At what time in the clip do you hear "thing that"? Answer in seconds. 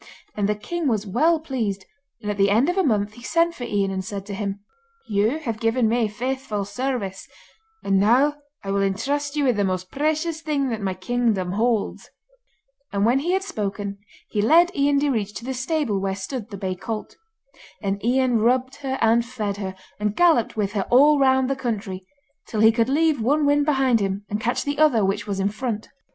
10.41-10.81